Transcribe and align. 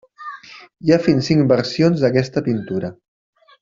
Hi 0.87 0.93
ha 0.95 0.99
fins 1.03 1.23
a 1.23 1.27
cinc 1.29 1.47
versions 1.53 2.05
d'aquesta 2.07 2.47
pintura. 2.51 2.95